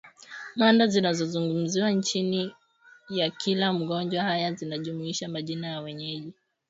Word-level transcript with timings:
Mada 0.55 0.87
zinazozungumziwa 0.87 1.95
chini 2.01 2.55
ya 3.09 3.29
kila 3.29 3.73
magonjwa 3.73 4.23
hayo 4.23 4.51
zinajumuisha 4.55 5.27
majina 5.29 5.67
ya 5.67 5.79
wenyeji 5.81 6.33